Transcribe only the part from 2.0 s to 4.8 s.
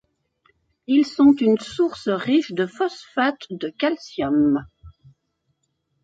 riche de phosphate de calcium.